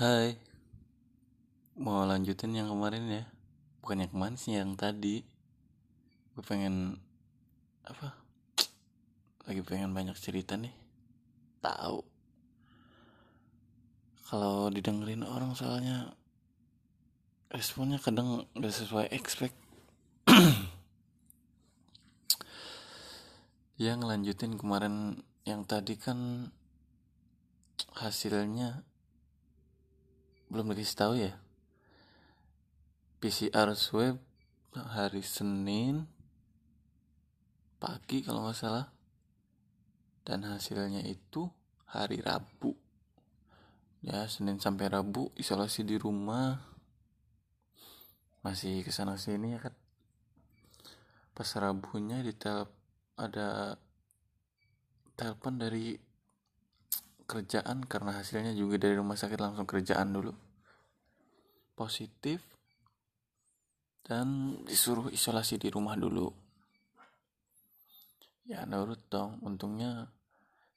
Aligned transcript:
Hai, 0.00 0.32
mau 1.76 2.08
lanjutin 2.08 2.56
yang 2.56 2.72
kemarin 2.72 3.04
ya? 3.20 3.28
Bukan 3.84 4.00
yang 4.00 4.08
kemarin 4.08 4.40
sih, 4.40 4.56
yang 4.56 4.72
tadi. 4.72 5.20
Gue 6.32 6.40
pengen 6.40 6.96
apa? 7.84 8.16
Lagi 9.44 9.60
pengen 9.60 9.92
banyak 9.92 10.16
cerita 10.16 10.56
nih. 10.56 10.72
Tahu. 11.60 12.00
Kalau 14.24 14.72
didengerin 14.72 15.20
orang 15.20 15.52
soalnya 15.52 16.16
responnya 17.52 18.00
kadang 18.00 18.48
gak 18.56 18.72
sesuai 18.72 19.12
expect. 19.12 19.52
ya 23.84 24.00
ngelanjutin 24.00 24.56
kemarin 24.56 25.20
yang 25.44 25.68
tadi 25.68 26.00
kan 26.00 26.48
hasilnya 28.00 28.88
belum 30.50 30.74
dikasih 30.74 30.98
tahu 30.98 31.14
ya? 31.16 31.38
PCR 33.22 33.70
swab 33.78 34.18
hari 34.74 35.22
Senin 35.22 36.10
pagi 37.78 38.26
kalau 38.26 38.44
nggak 38.44 38.58
salah. 38.58 38.90
Dan 40.26 40.44
hasilnya 40.44 41.06
itu 41.06 41.48
hari 41.88 42.20
Rabu. 42.20 42.76
Ya 44.02 44.26
Senin 44.26 44.58
sampai 44.58 44.90
Rabu 44.90 45.32
isolasi 45.38 45.86
di 45.86 45.96
rumah. 45.96 46.58
Masih 48.42 48.82
ke 48.82 48.90
sana 48.90 49.14
sini 49.16 49.54
ya 49.54 49.60
kan 49.62 49.74
pas 51.40 51.56
Rabunya 51.56 52.20
di 52.20 52.36
tel 52.36 52.68
ada 53.16 53.72
telepon 55.16 55.56
dari 55.56 55.96
kerjaan 57.30 57.86
karena 57.86 58.18
hasilnya 58.18 58.50
juga 58.58 58.82
dari 58.82 58.98
rumah 58.98 59.14
sakit 59.14 59.38
langsung 59.38 59.70
kerjaan 59.70 60.10
dulu. 60.10 60.34
Positif 61.78 62.42
dan 64.02 64.58
disuruh 64.66 65.06
isolasi 65.14 65.62
di 65.62 65.70
rumah 65.70 65.94
dulu. 65.94 66.26
Ya 68.50 68.66
nurut 68.66 69.06
dong. 69.06 69.38
Untungnya 69.46 70.10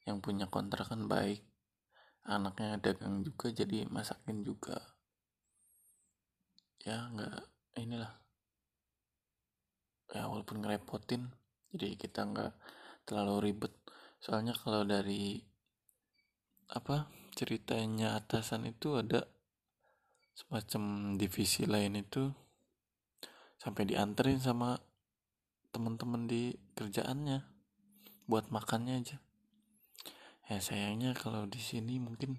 yang 0.06 0.22
punya 0.22 0.46
kontrakan 0.46 1.09
baik. 1.09 1.42
Anaknya 2.30 2.78
dagang 2.78 3.26
juga 3.26 3.50
jadi 3.50 3.90
masakin 3.90 4.46
juga. 4.46 4.78
Ya 6.86 7.09
nggak 7.09 7.42
inilah. 7.81 8.14
Ya 10.14 10.30
walaupun 10.30 10.62
ngerepotin 10.62 11.34
jadi 11.74 11.98
kita 11.98 12.30
nggak 12.30 12.54
terlalu 13.09 13.50
ribet. 13.50 13.74
Soalnya 14.22 14.54
kalau 14.54 14.86
dari 14.86 15.42
apa 16.69 17.11
ceritanya 17.33 18.16
atasan 18.16 18.69
itu 18.69 18.95
ada 18.95 19.25
semacam 20.33 21.14
divisi 21.17 21.66
lain 21.69 21.97
itu 21.97 22.30
sampai 23.61 23.89
dianterin 23.89 24.42
sama 24.42 24.78
teman-teman 25.73 26.30
di 26.30 26.53
kerjaannya 26.78 27.41
buat 28.30 28.50
makannya 28.50 29.02
aja. 29.02 29.17
Ya 30.52 30.59
sayangnya 30.59 31.16
kalau 31.16 31.47
di 31.47 31.58
sini 31.58 31.97
mungkin 31.97 32.36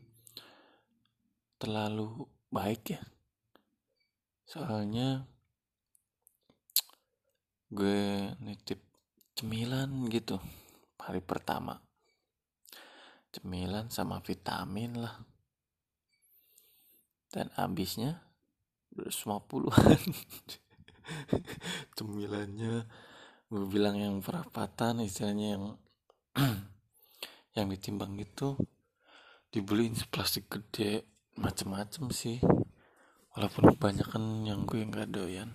terlalu 1.56 2.28
baik 2.52 2.98
ya. 2.98 3.02
Soalnya 4.44 5.24
gue 7.72 8.30
nitip 8.44 8.78
cemilan 9.34 10.06
gitu 10.12 10.38
hari 11.00 11.18
pertama 11.18 11.82
cemilan 13.34 13.90
sama 13.90 14.22
vitamin 14.22 15.02
lah. 15.02 15.18
Dan 17.34 17.50
habisnya 17.58 18.22
250-an 18.94 19.98
cemilannya 21.98 22.86
gue 23.50 23.66
bilang 23.66 23.98
yang 23.98 24.22
perapatan 24.22 25.02
istilahnya 25.02 25.58
yang 25.58 25.64
yang 27.58 27.66
ditimbang 27.70 28.14
itu 28.18 28.54
dibeliin 29.50 29.98
plastik 30.14 30.46
gede 30.46 31.02
macem-macem 31.34 32.14
sih. 32.14 32.38
Walaupun 33.34 33.74
kebanyakan 33.74 34.46
yang 34.46 34.62
gue 34.62 34.78
nggak 34.78 35.10
doyan. 35.10 35.50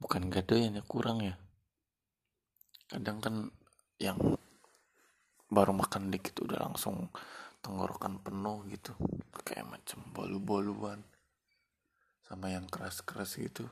Bukan 0.00 0.32
gak 0.32 0.48
doyan 0.48 0.80
ya 0.80 0.84
kurang 0.88 1.20
ya. 1.20 1.36
Kadang 2.88 3.20
kan 3.20 3.34
yang 4.00 4.16
baru 5.50 5.74
makan 5.74 6.14
dikit 6.14 6.46
udah 6.46 6.70
langsung 6.70 7.10
tenggorokan 7.58 8.22
penuh 8.22 8.62
gitu. 8.70 8.94
Kayak 9.42 9.66
macam 9.66 9.98
bolu-boluan. 10.14 11.02
Sama 12.24 12.54
yang 12.54 12.70
keras-keras 12.70 13.36
gitu. 13.42 13.66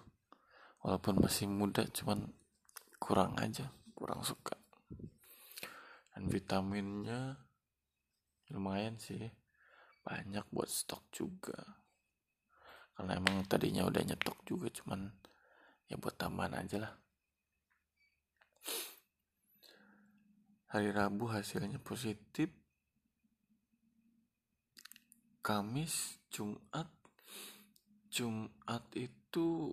Walaupun 0.82 1.22
masih 1.22 1.46
muda 1.46 1.86
cuman 1.86 2.26
kurang 2.98 3.38
aja 3.38 3.70
kurang 3.94 4.26
suka. 4.26 4.58
Dan 6.12 6.26
vitaminnya 6.26 7.38
lumayan 8.50 8.98
sih. 8.98 9.30
Banyak 10.02 10.50
buat 10.50 10.66
stok 10.66 11.06
juga. 11.14 11.58
Karena 12.98 13.14
emang 13.14 13.46
tadinya 13.46 13.86
udah 13.86 14.02
nyetok 14.02 14.42
juga 14.42 14.66
cuman 14.74 15.06
ya 15.86 15.94
buat 15.96 16.18
tambahan 16.18 16.58
aja 16.58 16.82
lah 16.82 16.92
hari 20.68 20.92
Rabu 20.92 21.32
hasilnya 21.32 21.80
positif. 21.80 22.52
Kamis 25.40 26.20
Jumat. 26.28 26.92
Jumat 28.12 28.84
itu 28.92 29.72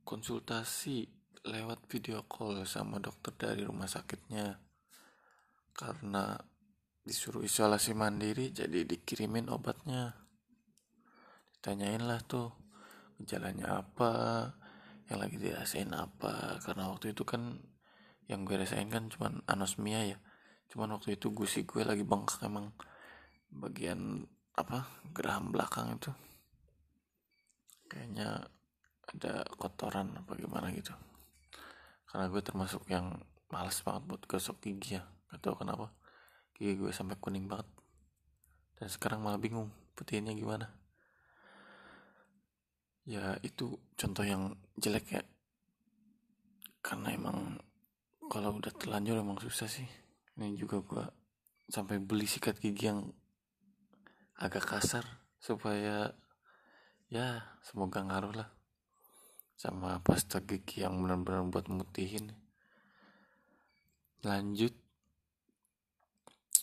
konsultasi 0.00 1.08
lewat 1.44 1.84
video 1.92 2.24
call 2.24 2.64
sama 2.64 3.00
dokter 3.04 3.36
dari 3.36 3.68
rumah 3.68 3.84
sakitnya. 3.84 4.56
Karena 5.76 6.40
disuruh 7.04 7.44
isolasi 7.44 7.92
mandiri 7.92 8.52
jadi 8.52 8.84
dikirimin 8.88 9.52
obatnya. 9.52 10.16
Ditanyain 11.52 12.00
lah 12.00 12.20
tuh 12.24 12.48
gejalanya 13.20 13.84
apa 13.84 14.12
yang 15.12 15.20
lagi 15.20 15.36
dirasain 15.36 15.92
apa. 15.92 16.56
Karena 16.64 16.88
waktu 16.88 17.12
itu 17.12 17.28
kan 17.28 17.60
yang 18.30 18.46
gue 18.46 18.54
rasain 18.54 18.86
kan 18.86 19.10
cuman 19.10 19.42
anosmia 19.50 20.06
ya. 20.06 20.18
Cuman 20.70 20.94
waktu 20.94 21.18
itu 21.18 21.34
gusi 21.34 21.66
gue 21.66 21.82
lagi 21.82 22.06
bengkak 22.06 22.46
emang 22.46 22.70
bagian 23.50 24.22
apa 24.54 24.86
geraham 25.10 25.50
belakang 25.50 25.98
itu. 25.98 26.14
Kayaknya 27.90 28.46
ada 29.10 29.42
kotoran 29.58 30.14
apa 30.14 30.38
gimana 30.38 30.70
gitu. 30.70 30.94
Karena 32.06 32.30
gue 32.30 32.38
termasuk 32.38 32.86
yang 32.86 33.18
malas 33.50 33.82
banget 33.82 34.02
buat 34.06 34.22
gosok 34.30 34.62
gigi 34.62 34.98
ya. 34.98 35.02
Gak 35.34 35.42
tau 35.42 35.58
kenapa. 35.58 35.90
Gigi 36.54 36.78
gue 36.78 36.94
sampai 36.94 37.18
kuning 37.18 37.50
banget. 37.50 37.66
Dan 38.78 38.86
sekarang 38.86 39.26
malah 39.26 39.42
bingung 39.42 39.74
putihnya 39.98 40.30
gimana. 40.38 40.70
Ya 43.02 43.34
itu 43.42 43.74
contoh 43.98 44.22
yang 44.22 44.54
jelek 44.78 45.06
ya. 45.18 45.22
Karena 46.80 47.12
emang 47.12 47.59
kalau 48.30 48.62
udah 48.62 48.70
terlanjur 48.70 49.18
emang 49.18 49.42
susah 49.42 49.66
sih. 49.66 49.90
Ini 50.38 50.54
juga 50.54 50.78
gua 50.78 51.04
sampai 51.66 51.98
beli 51.98 52.30
sikat 52.30 52.62
gigi 52.62 52.86
yang 52.86 53.10
agak 54.38 54.70
kasar 54.70 55.02
supaya 55.42 56.14
ya 57.10 57.58
semoga 57.66 58.06
ngaruh 58.06 58.34
lah 58.38 58.48
sama 59.58 59.98
pasta 60.00 60.40
gigi 60.46 60.86
yang 60.86 61.02
benar-benar 61.02 61.44
buat 61.50 61.66
mutihin. 61.66 62.32
Lanjut 64.22 64.72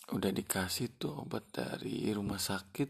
udah 0.08 0.32
dikasih 0.32 0.96
tuh 0.96 1.28
obat 1.28 1.52
dari 1.52 2.08
rumah 2.16 2.40
sakit. 2.40 2.90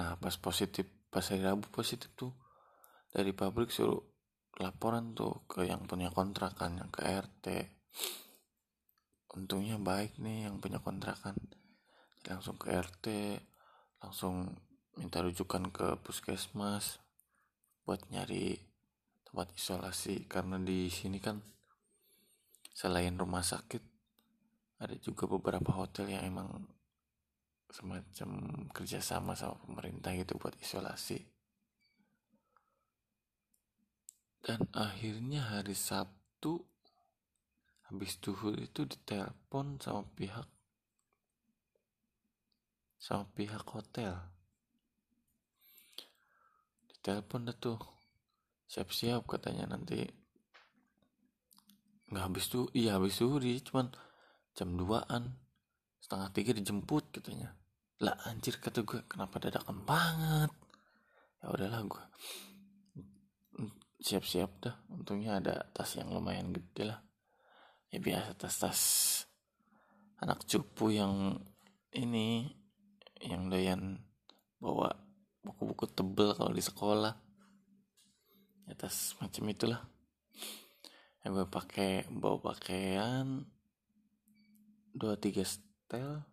Nah 0.00 0.16
pas 0.16 0.34
positif 0.40 0.88
pas 1.12 1.22
hari 1.28 1.44
Rabu 1.44 1.68
positif 1.68 2.08
tuh 2.16 2.32
dari 3.12 3.36
pabrik 3.36 3.68
suruh 3.68 4.09
laporan 4.58 5.14
tuh 5.14 5.46
ke 5.46 5.68
yang 5.68 5.86
punya 5.86 6.10
kontrakan 6.10 6.82
yang 6.82 6.90
ke 6.90 7.06
RT 7.06 7.46
untungnya 9.30 9.78
baik 9.78 10.18
nih 10.18 10.50
yang 10.50 10.58
punya 10.58 10.82
kontrakan 10.82 11.38
langsung 12.26 12.58
ke 12.58 12.74
RT 12.74 13.06
langsung 14.02 14.50
minta 14.98 15.24
rujukan 15.24 15.70
ke 15.72 15.96
puskesmas 16.02 17.00
buat 17.84 18.00
nyari 18.12 18.60
tempat 19.24 19.48
isolasi. 19.56 20.28
Karena 20.28 20.60
di 20.60 20.92
sini 20.92 21.16
kan 21.22 21.40
selain 22.74 23.16
rumah 23.16 23.44
sakit 23.44 23.82
ada 24.80 24.96
juga 24.96 25.28
beberapa 25.28 25.72
hotel 25.76 26.16
yang 26.16 26.24
emang 26.24 26.48
semacam 27.70 28.30
kerjasama 28.74 29.38
sama 29.38 29.54
pemerintah 29.62 30.10
gitu 30.16 30.34
buat 30.40 30.56
isolasi 30.58 31.22
dan 34.40 34.64
akhirnya 34.72 35.44
hari 35.44 35.76
Sabtu 35.76 36.64
habis 37.92 38.16
duhur 38.22 38.56
itu 38.56 38.88
ditelepon 38.88 39.76
sama 39.82 40.06
pihak 40.16 40.48
sama 43.00 43.24
pihak 43.32 43.64
hotel. 43.64 44.12
Ditelepon 46.88 47.48
dah 47.48 47.56
tuh 47.56 47.80
siap-siap 48.68 49.24
katanya 49.24 49.72
nanti. 49.72 50.04
Nggak 52.12 52.24
habis 52.28 52.44
tuh 52.52 52.68
iya 52.76 53.00
habis 53.00 53.16
suri 53.16 53.56
cuman 53.64 53.88
jam 54.52 54.76
2an 54.76 55.32
setengah 56.00 56.28
tiga 56.36 56.52
dijemput 56.52 57.08
katanya. 57.08 57.56
Lah 58.04 58.16
anjir 58.28 58.60
kata 58.60 58.84
gue 58.84 59.04
kenapa 59.08 59.40
dadakan 59.40 59.80
banget? 59.84 60.52
Ya 61.40 61.46
udahlah 61.48 61.80
gue 61.88 62.04
siap-siap 64.00 64.50
dah. 64.64 64.76
Untungnya 64.88 65.38
ada 65.38 65.68
tas 65.76 65.94
yang 65.94 66.10
lumayan 66.10 66.50
gede 66.56 66.88
lah. 66.88 67.00
Ya 67.92 68.00
biasa 68.00 68.34
tas-tas 68.38 68.80
anak 70.20 70.44
cupu 70.44 70.92
yang 70.92 71.40
ini 71.92 72.52
yang 73.20 73.48
doyan 73.52 74.00
bawa 74.60 74.92
buku-buku 75.44 75.88
tebel 75.92 76.32
kalau 76.32 76.52
di 76.52 76.64
sekolah. 76.64 77.14
Ya 78.68 78.74
tas 78.76 79.16
macam 79.20 79.44
itulah. 79.52 79.84
Yang 81.20 81.32
gue 81.36 81.46
pakai 81.52 81.92
bawa 82.08 82.40
pakaian 82.40 83.44
dua 84.90 85.14
tiga 85.20 85.44
setel 85.44 86.24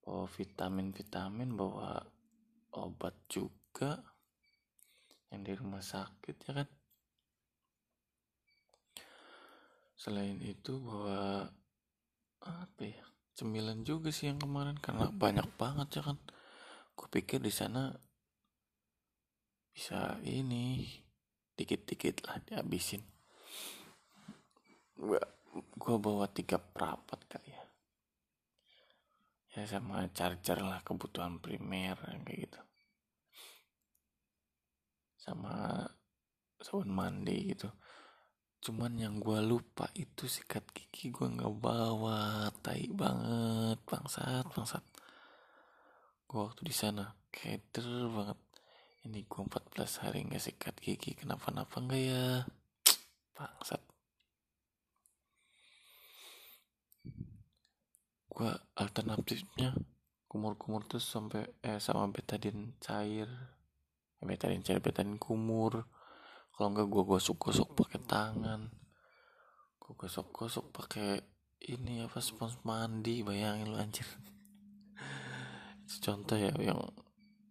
bawa 0.00 0.26
vitamin 0.26 0.90
vitamin 0.90 1.54
bawa 1.54 2.02
obat 2.74 3.14
juga 3.30 4.09
yang 5.30 5.46
di 5.46 5.52
rumah 5.54 5.82
sakit 5.82 6.36
ya 6.46 6.52
kan? 6.62 6.68
Selain 9.94 10.38
itu 10.42 10.82
bawa 10.82 11.46
apa 12.40 12.82
ya 12.82 13.04
cemilan 13.38 13.86
juga 13.86 14.10
sih 14.10 14.26
yang 14.26 14.42
kemarin 14.42 14.76
karena 14.82 15.06
banyak 15.14 15.46
banget 15.54 16.00
ya 16.00 16.02
kan? 16.02 16.18
Gue 16.98 17.08
pikir 17.08 17.38
di 17.38 17.54
sana 17.54 17.94
bisa 19.70 20.18
ini 20.26 20.82
dikit-dikit 21.54 22.26
lah 22.26 22.42
dihabisin. 22.42 23.06
Gua 24.98 25.22
gua 25.78 25.96
bawa 25.96 26.26
tiga 26.28 26.58
perapat 26.58 27.20
kali 27.30 27.54
ya. 27.54 27.64
Ya 29.50 29.62
sama 29.66 30.06
charger 30.14 30.62
lah 30.62 30.82
kebutuhan 30.82 31.42
primer 31.42 31.98
kayak 31.98 32.50
gitu 32.50 32.60
sama 35.20 35.84
sabun 36.56 36.88
mandi 36.88 37.52
gitu. 37.52 37.68
Cuman 38.60 38.96
yang 38.96 39.20
gua 39.20 39.40
lupa 39.44 39.88
itu 39.96 40.24
sikat 40.24 40.64
gigi 40.72 41.12
gua 41.12 41.28
nggak 41.28 41.54
bawa 41.60 42.48
tai 42.64 42.88
banget 42.92 43.78
bangsat 43.84 44.44
bangsat. 44.52 44.84
Gua 46.24 46.48
waktu 46.48 46.62
di 46.64 46.74
sana 46.74 47.04
keder 47.32 47.86
banget. 48.10 48.38
Ini 49.00 49.24
gue 49.24 49.42
14 49.48 50.04
hari 50.04 50.28
nggak 50.28 50.44
sikat 50.44 50.76
gigi 50.76 51.16
kenapa-napa 51.16 51.80
nggak 51.80 52.02
ya? 52.04 52.44
Bangsat. 53.36 53.80
Gue 58.28 58.52
alternatifnya 58.76 59.72
kumur-kumur 60.28 60.84
tuh 60.84 61.00
sampai 61.00 61.48
eh 61.64 61.80
sama 61.80 62.12
betadin 62.12 62.76
cair 62.76 63.28
betadin 64.20 64.60
cair 64.60 64.80
kumur. 65.16 65.88
Kalau 66.52 66.68
nggak 66.76 66.88
gue 66.92 67.04
gosok-gosok 67.08 67.68
pakai 67.72 68.00
tangan. 68.04 68.68
Gue 69.80 69.92
gosok-gosok 69.96 70.66
pakai 70.76 71.10
ini 71.72 72.04
apa 72.04 72.20
spons 72.20 72.60
mandi 72.68 73.24
bayangin 73.24 73.72
lu 73.72 73.80
anjir. 73.80 74.04
Contoh 76.04 76.36
ya 76.36 76.52
yang 76.60 76.80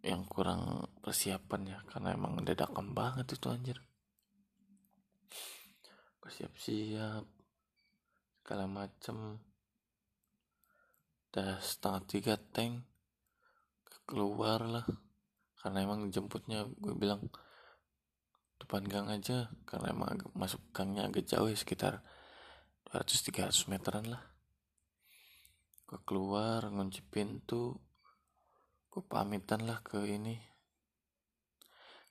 yang 0.06 0.24
kurang 0.30 0.88
persiapan 1.02 1.62
ya 1.76 1.80
karena 1.90 2.14
emang 2.14 2.38
dadakan 2.46 2.94
banget 2.94 3.34
itu 3.34 3.50
anjir. 3.50 3.78
Bersiap-siap 6.22 7.26
segala 8.46 8.66
macem. 8.70 9.42
Udah 11.30 11.58
setengah 11.62 12.02
tiga 12.06 12.36
tank. 12.38 12.86
Keluar 14.06 14.66
lah 14.66 14.86
karena 15.60 15.84
emang 15.84 16.08
jemputnya 16.08 16.64
gue 16.80 16.96
bilang 16.96 17.28
depan 18.60 18.84
gang 18.88 19.08
aja. 19.12 19.52
Karena 19.68 19.92
emang 19.92 20.16
masuk 20.36 20.60
gangnya 20.72 21.08
agak 21.08 21.28
jauh 21.28 21.52
ya 21.52 21.58
sekitar 21.60 22.00
200-300 22.92 23.72
meteran 23.72 24.06
lah. 24.08 24.24
Gue 25.84 26.00
keluar 26.08 26.68
ngunci 26.72 27.04
pintu. 27.08 27.76
Gue 28.88 29.04
pamitan 29.04 29.68
lah 29.68 29.84
ke 29.84 30.00
ini 30.08 30.40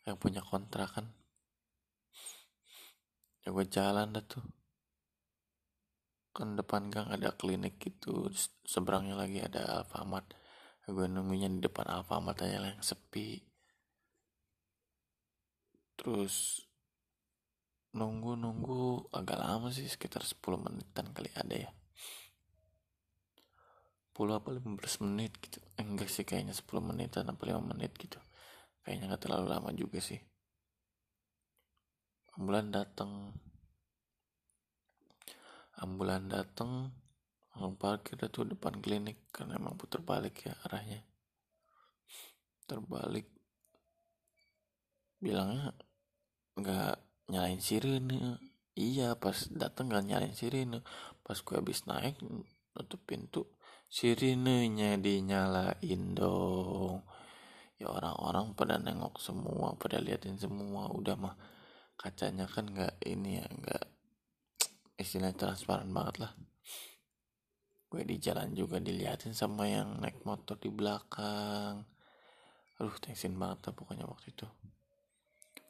yang 0.04 0.16
punya 0.20 0.40
kontrakan. 0.44 1.08
Ya 3.44 3.52
gue 3.52 3.66
jalan 3.68 4.12
dah 4.12 4.24
tuh. 4.24 4.44
Kan 6.36 6.54
depan 6.54 6.92
gang 6.92 7.08
ada 7.08 7.32
klinik 7.32 7.80
gitu 7.80 8.28
seberangnya 8.62 9.16
lagi 9.18 9.40
ada 9.42 9.82
Alfamart 9.82 10.36
gue 10.88 11.06
nunggunya 11.06 11.48
di 11.52 11.60
depan 11.60 11.86
Alfamart 11.88 12.40
aja 12.44 12.64
yang 12.64 12.80
sepi. 12.84 13.40
Terus 15.98 16.64
nunggu 17.92 18.36
nunggu 18.36 19.10
agak 19.10 19.38
lama 19.40 19.68
sih 19.72 19.88
sekitar 19.88 20.22
10 20.22 20.40
menitan 20.60 21.12
kali 21.12 21.30
ada 21.36 21.56
ya. 21.56 21.70
10 24.16 24.34
apa 24.34 24.48
15 24.50 25.04
menit 25.06 25.32
gitu. 25.38 25.62
Eh, 25.78 25.84
enggak 25.86 26.10
sih 26.10 26.26
kayaknya 26.26 26.54
10 26.56 26.82
menitan 26.82 27.28
apa 27.30 27.42
5 27.46 27.62
menit 27.62 27.94
gitu. 27.94 28.18
Kayaknya 28.82 29.14
nggak 29.14 29.22
terlalu 29.22 29.46
lama 29.46 29.70
juga 29.76 30.02
sih. 30.02 30.18
Ambulan 32.34 32.70
datang 32.74 33.34
ambulan 35.78 36.26
datang 36.26 36.90
langsung 37.58 37.74
parkir 37.74 38.14
tuh 38.30 38.46
depan 38.46 38.78
klinik 38.78 39.26
karena 39.34 39.58
emang 39.58 39.74
putar 39.74 39.98
balik 39.98 40.46
ya 40.46 40.54
arahnya. 40.70 41.02
Terbalik 42.70 43.26
bilangnya 45.18 45.74
nggak 46.54 46.94
nyalain 47.34 47.58
sirene. 47.58 48.38
Iya 48.78 49.18
pas 49.18 49.50
datang 49.50 49.90
nggak 49.90 50.06
nyalain 50.06 50.38
sirene. 50.38 50.86
Pas 51.26 51.34
gue 51.34 51.58
habis 51.58 51.82
naik 51.90 52.22
nutup 52.78 53.02
pintu 53.02 53.42
sirinenya 53.90 54.94
dinyalain 55.02 56.02
dong. 56.14 57.02
Ya 57.82 57.90
orang-orang 57.90 58.54
pada 58.54 58.78
nengok 58.78 59.18
semua 59.18 59.74
pada 59.74 59.98
liatin 59.98 60.38
semua. 60.38 60.86
Udah 60.94 61.18
mah 61.18 61.34
kacanya 61.98 62.46
kan 62.46 62.70
nggak 62.70 63.02
ini 63.02 63.42
ya 63.42 63.46
nggak 63.50 63.84
istilah 65.02 65.34
transparan 65.34 65.90
banget 65.90 66.22
lah 66.22 66.32
gue 67.88 68.02
di 68.04 68.20
jalan 68.20 68.52
juga 68.52 68.76
diliatin 68.76 69.32
sama 69.32 69.64
yang 69.64 69.96
naik 70.00 70.20
motor 70.28 70.60
di 70.60 70.68
belakang. 70.68 71.80
Aduh 72.78 72.98
tensin 73.00 73.34
banget 73.40 73.68
lah 73.68 73.74
pokoknya 73.74 74.04
waktu 74.04 74.28
itu. 74.30 74.46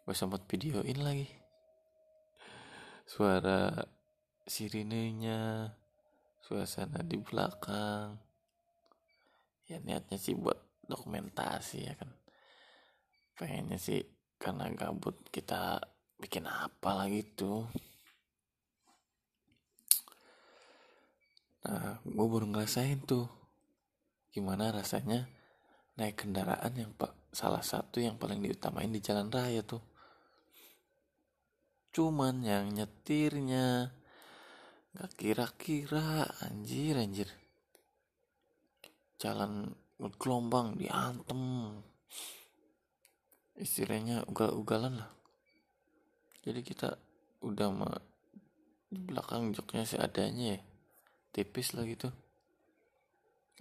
Gue 0.03 0.15
sempat 0.19 0.43
videoin 0.51 0.99
lagi. 0.99 1.31
Suara 3.07 3.71
sirinenya 4.45 5.71
suasana 6.43 7.07
di 7.07 7.17
belakang. 7.23 8.19
Ya 9.71 9.79
niatnya 9.79 10.19
sih 10.19 10.35
buat 10.35 10.59
dokumentasi 10.91 11.79
ya 11.87 11.95
kan. 11.95 12.11
Pengennya 13.39 13.79
sih 13.79 14.03
karena 14.43 14.67
gabut 14.75 15.15
kita 15.31 15.79
bikin 16.19 16.51
apa 16.51 17.07
lagi 17.07 17.23
tuh 17.23 17.71
nah 21.69 22.01
gue 22.01 22.27
baru 22.27 22.49
ngerasain 22.49 23.05
tuh 23.05 23.29
gimana 24.33 24.73
rasanya 24.73 25.29
naik 26.01 26.25
kendaraan 26.25 26.73
yang 26.73 26.93
salah 27.29 27.61
satu 27.61 28.01
yang 28.01 28.17
paling 28.17 28.41
diutamain 28.41 28.89
di 28.89 29.05
jalan 29.05 29.29
raya 29.29 29.61
tuh 29.61 29.85
cuman 31.93 32.41
yang 32.41 32.73
nyetirnya 32.73 33.93
Gak 34.99 35.15
kira-kira 35.15 36.27
anjir 36.43 36.99
anjir. 36.99 37.31
Jalan 39.23 39.71
gelombang 40.19 40.75
diantem. 40.75 41.71
Istilahnya 43.55 44.27
ugal-ugalan 44.27 44.99
lah. 44.99 45.11
Jadi 46.43 46.67
kita 46.67 46.99
udah 47.47 47.71
ma 47.71 47.91
di 48.91 48.99
belakang 48.99 49.55
joknya 49.55 49.87
seadanya 49.87 50.59
ya. 50.59 50.61
Tipis 51.35 51.77
lah 51.77 51.85
gitu. 51.85 52.09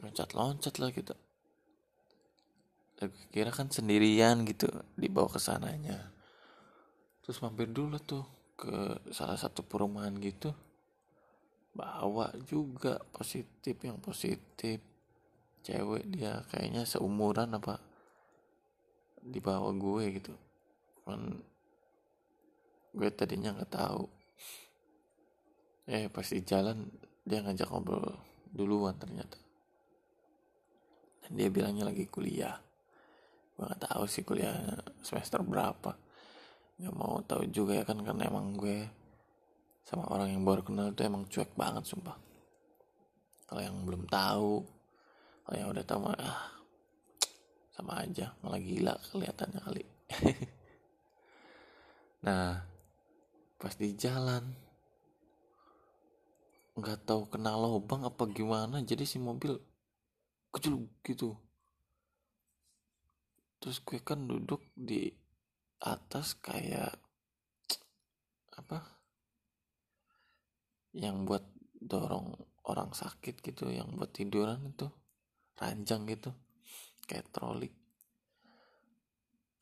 Loncat-loncat 0.01 0.75
lah 0.79 0.91
kita. 0.91 1.15
kira 3.29 3.53
kan 3.53 3.69
sendirian 3.69 4.41
gitu 4.50 4.65
dibawa 4.97 5.29
ke 5.29 5.38
sananya. 5.38 6.09
Terus 7.21 7.38
mampir 7.45 7.69
dulu 7.69 8.01
tuh 8.01 8.25
ke 8.57 8.97
salah 9.13 9.38
satu 9.38 9.62
perumahan 9.62 10.17
gitu 10.17 10.50
bawa 11.77 12.33
juga 12.50 12.97
positif 13.13 13.77
yang 13.86 14.01
positif 14.01 14.81
cewek 15.62 16.09
dia 16.09 16.41
kayaknya 16.50 16.89
seumuran 16.89 17.53
apa 17.53 17.77
di 19.21 19.38
bawah 19.38 19.69
gue 19.77 20.03
gitu 20.17 20.33
cuman 20.97 21.38
gue 22.97 23.09
tadinya 23.13 23.53
nggak 23.53 23.69
tahu 23.77 24.09
eh 25.86 26.09
pas 26.09 26.25
di 26.25 26.41
jalan 26.41 26.89
dia 27.27 27.43
ngajak 27.43 27.67
ngobrol 27.67 28.15
duluan 28.55 28.96
ternyata. 28.96 29.36
Dan 31.27 31.36
dia 31.36 31.51
bilangnya 31.51 31.91
lagi 31.91 32.07
kuliah. 32.07 32.55
Gue 33.60 33.67
nggak 33.67 33.91
tahu 33.91 34.07
sih 34.07 34.24
kuliah 34.24 34.55
semester 35.03 35.43
berapa. 35.43 35.91
Nggak 36.79 36.96
mau 36.96 37.19
tahu 37.27 37.51
juga 37.51 37.75
ya 37.75 37.84
kan 37.84 38.00
karena 38.00 38.31
emang 38.31 38.55
gue 38.55 38.88
sama 39.84 40.07
orang 40.07 40.31
yang 40.31 40.48
baru 40.48 40.63
kenal 40.63 40.96
itu 40.96 41.03
emang 41.03 41.27
cuek 41.27 41.51
banget 41.60 41.84
sumpah. 41.84 42.15
Kalau 43.48 43.60
yang 43.60 43.84
belum 43.84 44.07
tahu 44.07 44.63
kalau 45.48 45.57
yang 45.60 45.69
udah 45.72 45.84
tahu 45.88 46.00
mah 46.07 46.15
ah, 46.15 46.39
sama 47.75 48.07
aja. 48.07 48.31
Malah 48.39 48.60
gila 48.63 48.93
kelihatannya 49.12 49.60
kali. 49.60 49.84
Nah 52.17 52.60
pas 53.57 53.74
di 53.77 53.93
jalan 53.93 54.66
nggak 56.77 57.10
tahu 57.10 57.25
kena 57.34 57.57
lubang 57.57 58.05
apa 58.05 58.29
gimana 58.29 58.77
jadi 58.86 59.01
si 59.01 59.17
mobil 59.17 59.57
kecil 60.53 60.86
gitu. 61.01 61.34
Terus 63.57 63.81
gue 63.81 63.98
kan 64.05 64.29
duduk 64.29 64.62
di 64.77 65.10
atas 65.81 66.38
kayak 66.38 66.93
apa 68.57 68.77
yang 70.93 71.25
buat 71.25 71.41
dorong 71.77 72.38
orang 72.69 72.93
sakit 72.93 73.41
gitu 73.41 73.74
yang 73.74 73.89
buat 73.98 74.13
tiduran 74.13 74.62
itu 74.69 74.86
ranjang 75.57 76.05
gitu 76.05 76.29
kayak 77.10 77.34
troli. 77.34 77.74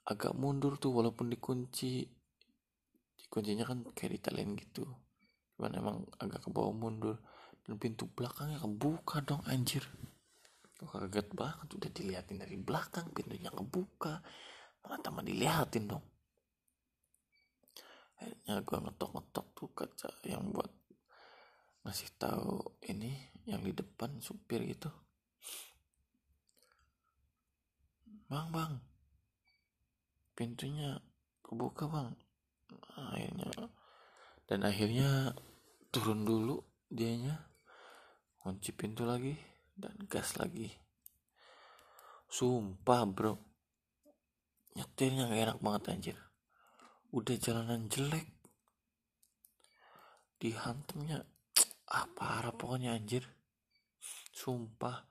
Agak 0.03 0.35
mundur 0.35 0.75
tuh 0.75 0.91
walaupun 0.91 1.31
dikunci 1.31 2.03
dikuncinya 3.15 3.63
kan 3.63 3.87
kayak 3.95 4.19
ditalen 4.19 4.59
gitu 4.59 4.83
cuman 5.55 5.71
emang 5.75 5.97
agak 6.19 6.43
ke 6.45 6.49
bawah 6.51 6.75
mundur. 6.75 7.17
Dan 7.65 7.81
pintu 7.81 8.05
belakangnya 8.05 8.61
kebuka 8.61 9.25
dong 9.25 9.41
anjir. 9.49 9.81
Gue 10.77 10.85
kaget 10.85 11.33
banget 11.33 11.67
udah 11.71 11.89
diliatin 11.89 12.37
dari 12.37 12.59
belakang 12.61 13.09
pintunya 13.09 13.49
kebuka. 13.49 14.21
Malah 14.85 15.01
tambah 15.01 15.25
diliatin 15.25 15.89
dong. 15.89 16.05
Akhirnya 18.21 18.61
gue 18.61 18.77
ngetok-ngetok 18.85 19.45
tuh 19.57 19.69
kaca 19.73 20.09
yang 20.29 20.53
buat 20.53 20.69
ngasih 21.85 22.09
tahu 22.17 22.61
ini 22.89 23.13
yang 23.45 23.61
di 23.61 23.73
depan 23.73 24.17
supir 24.17 24.61
itu 24.61 24.89
bang 28.25 28.49
bang. 28.49 28.73
Pintunya 30.33 30.97
kebuka 31.45 31.85
bang. 31.85 32.09
Akhirnya 32.97 33.49
dan 34.45 34.61
akhirnya 34.61 35.33
turun 35.89 36.21
dulu 36.21 36.61
dianya 36.85 37.49
kunci 38.37 38.69
pintu 38.77 39.01
lagi 39.01 39.33
dan 39.73 39.97
gas 40.05 40.37
lagi. 40.37 40.69
Sumpah 42.29 43.01
bro. 43.09 43.33
Nyetirnya 44.77 45.31
gak 45.31 45.43
enak 45.49 45.59
banget 45.65 45.83
anjir. 45.89 46.17
Udah 47.09 47.35
jalanan 47.41 47.89
jelek. 47.89 48.27
Dihantamnya 50.37 51.25
ah 51.97 52.05
parah 52.13 52.53
pokoknya 52.53 52.93
anjir. 52.93 53.25
Sumpah. 54.29 55.09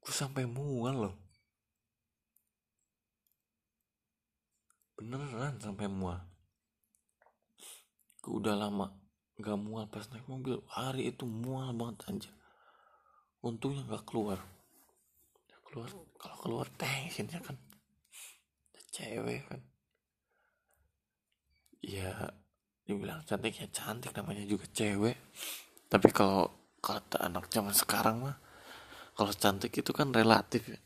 Gue 0.00 0.14
sampai 0.14 0.48
mual 0.48 0.96
loh. 1.04 1.16
Beneran 4.96 5.60
sampai 5.60 5.84
mual 5.84 6.29
gue 8.20 8.32
udah 8.36 8.54
lama 8.56 8.92
gak 9.40 9.56
mual 9.56 9.88
pas 9.88 10.04
naik 10.12 10.28
mobil 10.28 10.60
hari 10.68 11.08
itu 11.08 11.24
mual 11.24 11.72
banget 11.72 12.04
anjir. 12.08 12.34
Untungnya 13.40 13.88
gak 13.88 14.04
keluar. 14.04 14.36
Keluar 15.64 15.88
kalau 16.20 16.36
keluar 16.44 16.66
tensionnya 16.76 17.40
kan. 17.40 17.56
Cewek 18.92 19.48
kan. 19.48 19.60
Ya 21.80 22.12
dibilang 22.84 23.24
cantik 23.24 23.56
ya 23.56 23.68
cantik 23.72 24.12
namanya 24.12 24.44
juga 24.44 24.68
cewek. 24.68 25.16
Tapi 25.88 26.08
kalau 26.12 26.52
kata 26.84 27.24
anak 27.24 27.48
zaman 27.48 27.72
sekarang 27.72 28.28
mah 28.28 28.36
kalau 29.16 29.32
cantik 29.32 29.72
itu 29.72 29.92
kan 29.96 30.12
relatif 30.12 30.68
ya. 30.68 30.80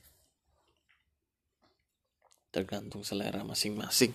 Tergantung 2.55 3.03
selera 3.03 3.43
masing-masing. 3.43 4.15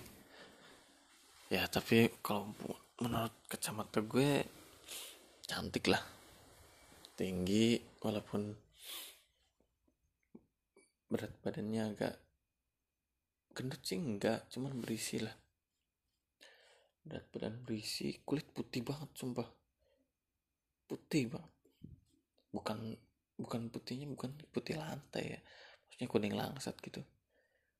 Ya 1.52 1.68
tapi 1.68 2.08
kalau 2.24 2.56
menurut 3.00 3.32
kacamata 3.48 4.04
gue 4.04 4.44
cantik 5.48 5.88
lah. 5.88 6.04
Tinggi 7.16 7.80
walaupun 8.04 8.52
berat 11.08 11.32
badannya 11.40 11.96
agak 11.96 12.16
gendut 13.56 13.80
sih 13.88 13.96
enggak. 13.96 14.52
Cuman 14.52 14.76
berisi 14.84 15.24
lah. 15.24 15.32
Berat 17.08 17.26
badan 17.32 17.64
berisi 17.64 18.20
kulit 18.28 18.52
putih 18.52 18.84
banget 18.84 19.10
sumpah. 19.16 19.48
Putih 20.84 21.32
banget. 21.32 21.54
Bukan 22.52 22.80
bukan 23.40 23.62
putihnya 23.72 24.12
bukan 24.12 24.36
putih 24.52 24.76
lantai 24.76 25.40
ya. 25.40 25.40
Maksudnya 25.88 26.08
kuning 26.12 26.36
langsat 26.36 26.76
gitu. 26.84 27.00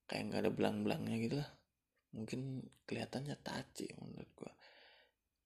Kayak 0.08 0.32
nggak 0.32 0.42
ada 0.48 0.52
belang-belangnya 0.56 1.16
gitu 1.20 1.36
lah. 1.44 1.52
Mungkin 2.16 2.64
kelihatannya 2.88 3.36
taci 3.44 3.86
menurut 4.00 4.32
gua 4.34 4.50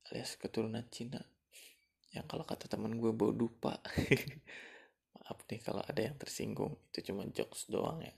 alias 0.09 0.35
keturunan 0.35 0.83
Cina. 0.91 1.21
Yang 2.13 2.25
kalau 2.29 2.45
kata 2.45 2.69
teman 2.69 2.99
gue 2.99 3.11
bau 3.15 3.31
dupa. 3.33 3.79
Maaf 5.17 5.39
nih 5.49 5.61
kalau 5.63 5.81
ada 5.81 6.01
yang 6.01 6.17
tersinggung. 6.19 6.75
Itu 6.91 7.13
cuma 7.13 7.25
jokes 7.31 7.71
doang 7.71 8.03
ya. 8.03 8.13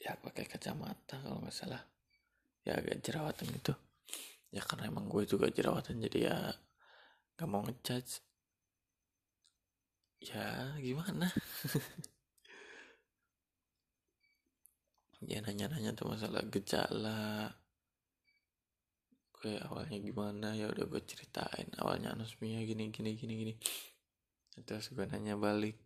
Ya 0.00 0.12
pakai 0.20 0.44
kacamata 0.44 1.20
kalau 1.22 1.40
nggak 1.40 1.54
salah. 1.54 1.82
Ya 2.64 2.80
agak 2.80 3.00
jerawatan 3.04 3.46
gitu. 3.54 3.72
Ya 4.50 4.62
karena 4.64 4.88
emang 4.88 5.06
gue 5.10 5.26
juga 5.26 5.50
jerawatan 5.50 6.00
jadi 6.08 6.18
ya 6.30 6.36
gak 7.34 7.48
mau 7.50 7.62
ngejudge. 7.66 8.22
Ya 10.24 10.74
gimana? 10.80 11.28
Ya 15.24 15.40
nanya-nanya 15.40 15.96
tuh 15.96 16.12
masalah 16.12 16.44
gejala 16.52 17.48
gue 19.44 19.60
awalnya 19.60 20.00
gimana? 20.00 20.56
Ya 20.56 20.72
udah 20.72 20.88
gue 20.88 21.04
ceritain. 21.04 21.68
Awalnya 21.76 22.16
anosmia 22.16 22.64
gini 22.64 22.88
gini 22.88 23.12
gini 23.12 23.34
gini. 23.36 23.54
Terus 24.64 24.88
gue 24.88 25.04
balik. 25.36 25.76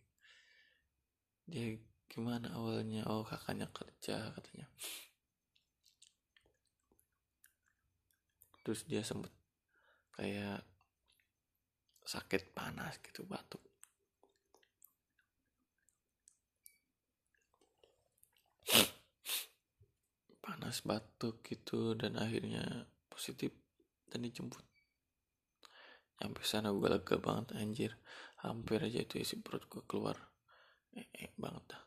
Dia 1.50 1.74
gimana 2.06 2.54
awalnya? 2.54 3.02
Oh 3.10 3.26
kakaknya 3.26 3.66
kerja 3.74 4.30
katanya. 4.30 4.70
Terus 8.62 8.86
dia 8.86 9.02
sempet 9.02 9.34
kayak 10.14 10.62
sakit 12.06 12.54
panas 12.54 12.94
gitu 13.02 13.26
batuk. 13.26 13.64
Panas 20.38 20.78
batuk 20.86 21.42
gitu 21.42 21.98
dan 21.98 22.14
akhirnya 22.22 22.86
positif 23.18 23.50
dan 24.06 24.22
dijemput. 24.22 24.62
Sampai 26.14 26.42
sana 26.46 26.70
gue 26.70 26.86
lega 26.86 27.18
banget 27.18 27.58
anjir. 27.58 27.98
Hampir 28.46 28.78
aja 28.78 29.02
itu 29.02 29.18
isi 29.18 29.42
perut 29.42 29.66
gue 29.66 29.82
keluar. 29.90 30.14
Eh, 30.94 31.34
banget 31.34 31.74
dah. 31.74 31.82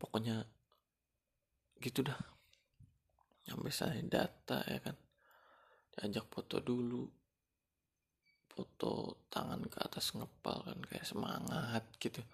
Pokoknya 0.00 0.48
gitu 1.84 2.00
dah. 2.00 2.16
Sampai 3.44 3.72
saya 3.72 4.00
data 4.00 4.64
ya 4.64 4.80
kan. 4.80 4.96
Diajak 5.92 6.32
foto 6.32 6.64
dulu. 6.64 7.04
Foto 8.48 9.24
tangan 9.28 9.68
ke 9.68 9.78
atas 9.84 10.16
ngepal 10.16 10.64
kan 10.64 10.80
kayak 10.88 11.04
semangat 11.04 11.84
gitu. 12.00 12.24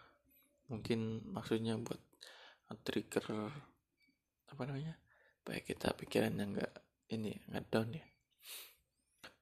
Mungkin 0.70 1.30
maksudnya 1.34 1.74
buat 1.78 2.00
trigger 2.82 3.52
apa 4.54 4.70
namanya 4.70 4.94
supaya 5.44 5.60
kita 5.60 5.92
pikirannya 5.92 6.44
nggak 6.56 6.72
ini 7.12 7.36
nggak 7.52 7.66
down 7.68 7.92
ya. 7.92 8.06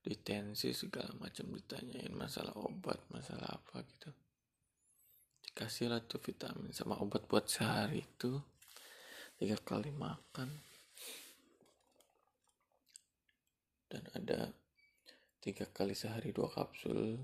Ditensi 0.02 0.75
segala 0.75 1.14
macam 1.14 1.54
ditanyain 1.54 2.11
masalah 2.11 2.59
obat 2.59 2.99
masalah 3.14 3.47
apa 3.47 3.87
gitu. 3.87 4.11
Dikasih 5.47 5.95
lah 5.95 6.02
tuh 6.02 6.19
vitamin 6.19 6.75
sama 6.75 6.99
obat 6.99 7.31
buat 7.31 7.47
sehari 7.47 8.02
itu 8.02 8.35
tiga 9.38 9.54
kali 9.62 9.95
makan. 9.95 10.50
Dan 13.87 14.02
ada 14.16 14.50
tiga 15.38 15.71
kali 15.71 15.95
sehari 15.95 16.35
dua 16.35 16.50
kapsul 16.50 17.23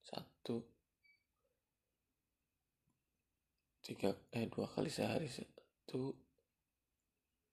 satu. 0.00 0.64
Tiga 3.84 4.16
eh 4.32 4.48
dua 4.48 4.64
kali 4.64 4.88
sehari 4.88 5.28
satu 5.28 6.23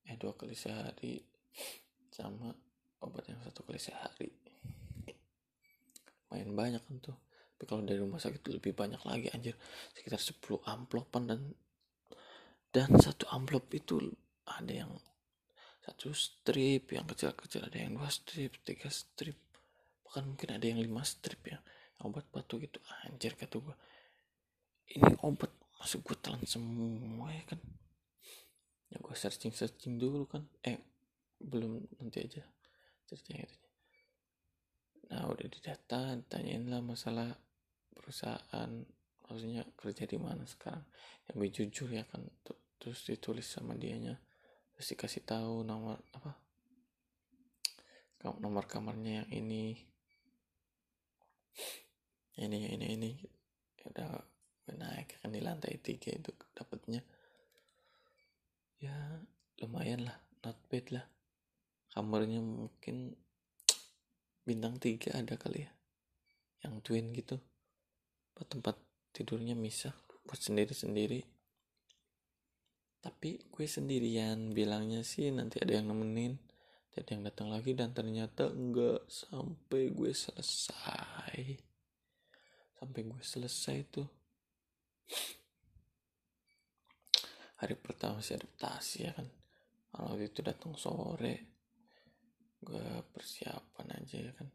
eh 0.08 0.16
dua 0.18 0.34
kali 0.34 0.56
sehari. 0.56 1.22
Sama 2.12 2.52
obat 3.02 3.28
yang 3.28 3.40
satu 3.42 3.66
kali 3.66 3.80
sehari. 3.82 4.30
Main 6.32 6.52
banyak 6.56 6.82
kan 6.82 6.96
tuh. 7.02 7.18
Tapi 7.58 7.64
kalau 7.70 7.84
dari 7.86 8.00
rumah 8.02 8.18
sakit 8.18 8.42
lebih 8.50 8.74
banyak 8.74 9.02
lagi 9.06 9.28
anjir. 9.36 9.56
Sekitar 9.94 10.18
10 10.18 10.64
amplopan 10.66 11.24
dan 11.30 11.42
dan 12.72 12.90
satu 12.96 13.28
amplop 13.36 13.68
itu 13.76 14.00
ada 14.48 14.72
yang 14.72 14.96
satu 15.84 16.16
strip 16.16 16.94
yang 16.96 17.04
kecil-kecil 17.04 17.68
ada 17.68 17.78
yang 17.78 18.00
dua 18.00 18.08
strip 18.08 18.58
tiga 18.64 18.88
strip. 18.88 19.36
Bahkan 20.08 20.24
mungkin 20.24 20.50
ada 20.56 20.66
yang 20.66 20.80
lima 20.80 21.04
strip 21.04 21.42
ya. 21.46 21.60
Obat 22.02 22.26
batu 22.34 22.58
gitu 22.58 22.82
anjir 23.06 23.38
kata 23.38 23.62
gue 23.62 23.76
ini 24.98 25.12
obat 25.24 25.52
masuk 25.80 26.12
gue 26.12 26.18
telan 26.20 26.44
semua 26.44 27.32
ya 27.32 27.44
kan 27.48 27.60
gue 29.12 29.20
searching 29.20 29.52
searching 29.52 30.00
dulu 30.00 30.24
kan. 30.24 30.48
Eh 30.64 30.80
belum 31.36 31.84
nanti 32.00 32.24
aja 32.24 32.48
ceritanya 33.04 33.44
itu. 33.44 33.58
Nah 35.12 35.28
udah 35.28 35.48
didata 35.52 36.16
tanyain 36.32 36.64
lah 36.72 36.80
masalah 36.80 37.28
perusahaan 37.92 38.72
maksudnya 39.28 39.68
kerja 39.76 40.08
di 40.08 40.16
mana 40.16 40.48
sekarang. 40.48 40.88
Yang 41.28 41.36
lebih 41.36 41.52
jujur 41.52 41.90
ya 41.92 42.08
kan 42.08 42.24
terus 42.80 43.04
ditulis 43.04 43.52
sama 43.52 43.76
dianya. 43.76 44.16
Terus 44.80 44.96
dikasih 44.96 45.28
tahu 45.28 45.68
nomor 45.68 46.00
apa 46.16 46.32
nomor 48.40 48.64
kamarnya 48.64 49.28
yang 49.28 49.44
ini. 49.44 49.76
Ini 52.40 52.80
ini 52.80 52.88
ini. 52.96 53.12
Udah 53.92 54.24
naik 54.72 55.20
kan 55.20 55.36
di 55.36 55.44
lantai 55.44 55.84
tiga 55.84 56.16
itu 56.16 56.32
dapatnya 56.56 57.04
ya 58.82 59.22
lumayan 59.62 60.10
lah. 60.10 60.18
Not 60.42 60.58
bad 60.68 60.90
lah. 60.90 61.06
Kamarnya 61.94 62.42
mungkin 62.42 63.14
bintang 64.42 64.82
tiga 64.82 65.14
ada 65.16 65.38
kali 65.38 65.70
ya. 65.70 65.72
Yang 66.66 66.74
twin 66.82 67.06
gitu. 67.14 67.38
Tempat 68.42 68.76
tidurnya 69.14 69.54
misah. 69.54 69.94
Buat 70.26 70.42
sendiri 70.42 70.74
sendiri 70.74 71.22
tapi 73.02 73.42
gue 73.50 73.66
sendirian. 73.66 74.54
Bilangnya 74.54 75.02
sih 75.02 75.34
nanti 75.34 75.58
ada 75.58 75.74
yang 75.82 75.90
nemenin. 75.90 76.38
Jadi 76.94 77.18
yang 77.18 77.24
datang 77.26 77.50
lagi 77.50 77.74
dan 77.74 77.92
ternyata 77.92 78.54
enggak 78.54 79.10
sampai 79.10 79.90
gue 79.90 80.14
selesai. 80.14 81.58
Sampai 82.78 83.02
gue 83.06 83.22
selesai 83.22 83.78
tuh 83.90 84.08
hari 87.62 87.78
pertama 87.78 88.18
sih 88.26 88.34
adaptasi 88.34 89.06
ya 89.06 89.14
kan. 89.14 89.30
Kalau 89.94 90.18
itu 90.18 90.42
datang 90.42 90.74
sore 90.74 91.54
gue 92.58 93.06
persiapan 93.14 94.02
aja 94.02 94.18
ya 94.18 94.34
kan. 94.34 94.50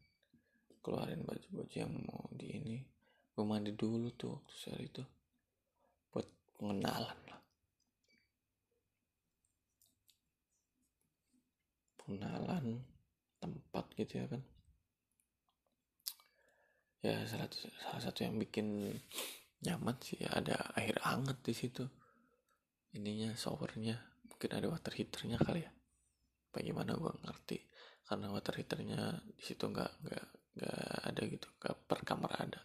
Keluarin 0.83 1.23
baju-baju 1.23 1.71
yang 1.71 1.95
mau 2.03 2.27
di 2.35 2.59
ini. 2.59 2.77
Gue 3.31 3.45
mandi 3.47 3.71
dulu 3.79 4.11
tuh 4.19 4.35
waktu 4.35 4.55
saat 4.59 4.83
itu 4.83 5.03
buat 6.11 6.27
pengenalan 6.59 7.19
lah. 7.31 7.41
Pengenalan 12.03 12.83
tempat 13.39 13.87
gitu 13.95 14.13
ya 14.19 14.27
kan. 14.27 14.43
Ya 17.07 17.23
salah 17.31 17.47
satu, 17.47 17.71
salah 17.79 18.03
satu 18.03 18.19
yang 18.27 18.35
bikin 18.43 18.99
nyaman 19.63 19.95
sih 20.03 20.19
ya 20.19 20.43
ada 20.43 20.59
air 20.75 20.99
hangat 21.07 21.39
di 21.47 21.55
situ 21.55 21.87
ininya 22.95 23.35
showernya 23.35 23.97
mungkin 24.29 24.51
ada 24.53 24.67
water 24.69 24.93
heaternya 24.93 25.41
kali 25.41 25.65
ya. 25.65 25.73
Bagaimana 26.53 26.95
gue 26.95 27.13
ngerti 27.25 27.59
karena 28.07 28.31
water 28.31 28.55
heaternya 28.61 29.19
di 29.35 29.43
situ 29.43 29.67
nggak 29.67 29.93
nggak 30.05 30.27
nggak 30.57 30.91
ada 31.09 31.23
gitu 31.27 31.49
nggak 31.59 31.75
per 31.89 32.01
kamar 32.07 32.33
ada. 32.39 32.61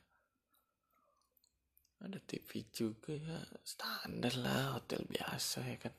Ada 2.01 2.17
TV 2.21 2.49
juga 2.73 3.13
ya 3.13 3.39
standar 3.63 4.33
lah 4.37 4.77
hotel 4.77 5.05
biasa 5.07 5.59
ya 5.65 5.77
kan. 5.77 5.93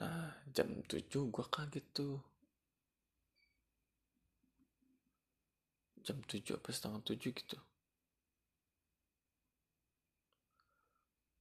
Nah 0.00 0.44
jam 0.52 0.68
7 0.84 1.32
gue 1.32 1.46
kaget 1.50 1.86
tuh. 1.92 2.20
Jam 6.06 6.22
7 6.22 6.54
apa 6.54 6.68
setengah 6.70 7.02
7 7.02 7.34
gitu 7.34 7.58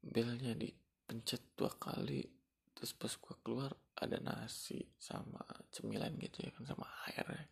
Belnya 0.05 0.53
dipencet 0.53 1.57
dua 1.57 1.73
kali 1.75 2.21
Terus 2.75 2.91
pas 2.91 3.13
gue 3.15 3.35
keluar 3.39 3.71
ada 3.95 4.19
nasi 4.19 4.83
sama 4.99 5.39
cemilan 5.71 6.11
gitu 6.19 6.43
ya 6.43 6.51
kan 6.51 6.67
sama 6.67 6.87
air 7.07 7.23
ya. 7.23 7.45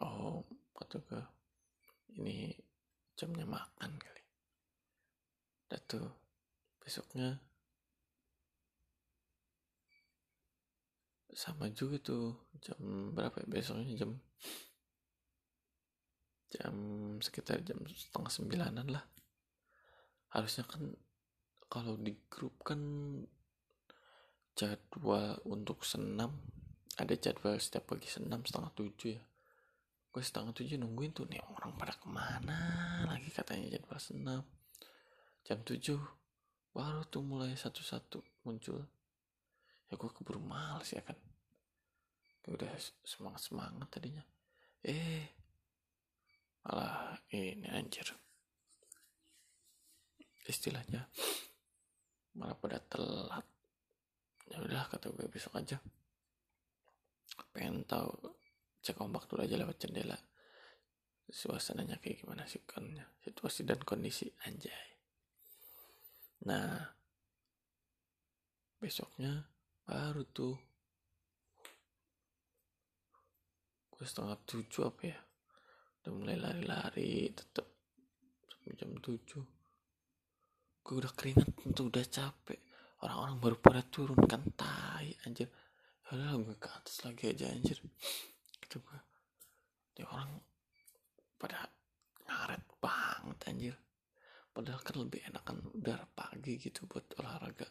Oh 0.00 0.48
kata 0.72 0.96
gue 1.04 1.24
ini 2.16 2.56
jamnya 3.12 3.44
makan 3.44 3.92
kali 4.00 4.24
Udah 5.68 5.80
tuh 5.84 6.08
besoknya 6.80 7.36
sama 11.36 11.68
juga 11.70 12.00
tuh 12.00 12.34
jam 12.64 13.14
berapa 13.14 13.44
ya 13.44 13.46
besoknya 13.46 13.94
jam 13.94 14.16
jam 16.50 16.74
sekitar 17.22 17.62
jam 17.62 17.78
setengah 17.86 18.32
sembilanan 18.32 18.88
lah 18.90 19.04
harusnya 20.30 20.64
kan 20.66 20.94
kalau 21.70 21.94
di 21.98 22.14
grup 22.30 22.54
kan 22.66 22.80
jadwal 24.58 25.38
untuk 25.46 25.86
senam 25.86 26.34
ada 26.98 27.14
jadwal 27.16 27.56
setiap 27.56 27.94
pagi 27.94 28.10
senam 28.10 28.44
setengah 28.44 28.72
tujuh 28.76 29.10
ya. 29.16 29.22
Gue 30.10 30.22
setengah 30.26 30.52
tujuh 30.52 30.76
nungguin 30.76 31.14
tuh 31.14 31.24
nih 31.30 31.40
orang 31.54 31.72
pada 31.78 31.94
ke 31.94 32.10
mana 32.10 33.06
lagi? 33.06 33.30
katanya 33.30 33.78
jadwal 33.78 33.96
senam. 33.96 34.42
Jam 35.46 35.64
tujuh 35.64 35.96
baru 36.76 37.06
tuh 37.08 37.22
mulai 37.24 37.56
satu-satu 37.56 38.44
muncul. 38.44 38.84
Ya 39.88 39.94
gue 39.96 40.10
keburu 40.12 40.42
males 40.42 40.92
ya 40.92 41.00
kan. 41.00 41.16
Gue 42.44 42.58
udah 42.58 42.68
semangat 43.06 43.48
semangat 43.48 43.88
tadinya. 43.88 44.22
Eh 44.84 45.24
malah 46.66 47.16
ini 47.32 47.64
anjir 47.72 48.04
istilahnya. 50.50 51.06
Malah 52.34 52.58
pada 52.58 52.78
telat. 52.82 53.46
Ya 54.50 54.58
udah 54.58 54.90
kata 54.90 55.14
gue 55.14 55.30
besok 55.30 55.62
aja. 55.62 55.78
Pengen 57.54 57.86
tahu 57.86 58.10
cek 58.82 58.98
ombak 58.98 59.30
dulu 59.30 59.46
aja 59.46 59.54
lewat 59.54 59.78
jendela. 59.78 60.18
Suasananya 61.30 62.02
kayak 62.02 62.26
gimana 62.26 62.42
sih 62.50 62.58
kan 62.66 62.82
situasi 63.22 63.62
dan 63.62 63.78
kondisi 63.86 64.26
anjay. 64.42 64.98
Nah 66.50 66.90
besoknya 68.82 69.46
baru 69.86 70.26
tuh. 70.26 70.58
Gue 73.94 74.04
setengah 74.08 74.34
tujuh 74.42 74.82
apa 74.90 75.02
ya? 75.06 75.18
Udah 76.02 76.12
mulai 76.16 76.36
lari-lari 76.40 77.30
tetep 77.30 77.68
sampai 78.48 78.72
jam 78.74 78.96
tujuh 78.98 79.59
gue 80.80 80.94
udah 80.96 81.12
keringet 81.12 81.48
tuh 81.76 81.86
udah 81.92 82.04
capek. 82.04 82.60
Orang-orang 83.00 83.36
baru 83.40 83.56
pada 83.60 83.82
turun 83.84 84.20
kan 84.24 84.42
tai 84.56 85.12
anjir. 85.24 85.48
Udah 86.10 86.36
gue 86.40 86.56
ke 86.56 86.68
atas 86.68 87.04
lagi 87.06 87.30
aja 87.32 87.48
anjir. 87.48 87.78
Gitu 88.60 88.76
gue 88.80 88.98
dia 89.94 90.06
orang 90.08 90.40
pada 91.36 91.68
ngaret 92.26 92.64
banget 92.80 93.38
anjir. 93.48 93.76
Padahal 94.50 94.80
kan 94.82 94.96
lebih 94.98 95.20
enakan 95.28 95.62
udara 95.76 96.04
pagi 96.10 96.58
gitu 96.58 96.88
buat 96.88 97.06
olahraga. 97.20 97.68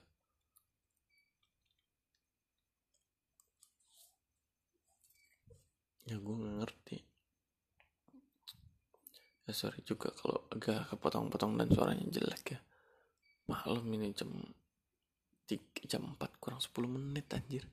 Ya 6.10 6.18
gue 6.18 6.36
gak 6.42 6.56
ngerti. 6.66 6.98
Ya 9.46 9.54
sorry 9.54 9.82
juga 9.86 10.14
kalau 10.14 10.46
agak 10.54 10.94
kepotong-potong 10.94 11.58
dan 11.58 11.70
suaranya 11.74 12.06
jelek 12.10 12.58
ya 12.58 12.60
malam 13.50 13.90
ini 13.90 14.14
jam 14.14 14.30
3, 15.50 15.90
jam 15.90 16.06
4 16.14 16.38
kurang 16.38 16.62
10 16.62 16.70
menit 16.86 17.26
anjir. 17.34 17.66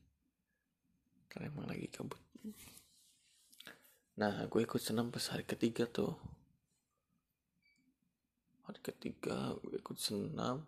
Karena 1.28 1.52
emang 1.52 1.68
lagi 1.68 1.92
kabut 1.92 2.26
nah 4.16 4.48
gue 4.48 4.64
ikut 4.64 4.80
senam 4.80 5.12
pas 5.12 5.28
hari 5.28 5.44
ketiga 5.44 5.84
tuh. 5.84 6.16
Hari 8.64 8.80
ketiga 8.80 9.52
gue 9.60 9.76
ikut 9.76 9.98
senam. 10.00 10.64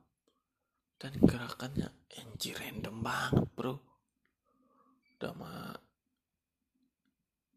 Dan 1.01 1.17
gerakannya 1.25 1.89
anjir 2.21 2.61
random 2.61 3.01
banget 3.01 3.49
bro. 3.57 3.81
Udah 5.17 5.33
mah 5.33 5.81